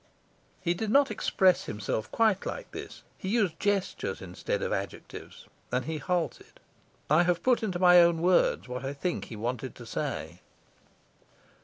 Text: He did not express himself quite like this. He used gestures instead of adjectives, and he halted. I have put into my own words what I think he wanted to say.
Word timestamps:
He 0.61 0.73
did 0.73 0.89
not 0.89 1.11
express 1.11 1.65
himself 1.65 2.11
quite 2.11 2.43
like 2.43 2.71
this. 2.71 3.03
He 3.19 3.29
used 3.29 3.59
gestures 3.59 4.19
instead 4.19 4.63
of 4.63 4.73
adjectives, 4.73 5.45
and 5.71 5.85
he 5.85 5.99
halted. 5.99 6.59
I 7.07 7.21
have 7.21 7.43
put 7.43 7.61
into 7.61 7.77
my 7.77 8.01
own 8.01 8.19
words 8.19 8.67
what 8.67 8.83
I 8.83 8.93
think 8.93 9.25
he 9.25 9.35
wanted 9.35 9.75
to 9.75 9.85
say. 9.85 10.41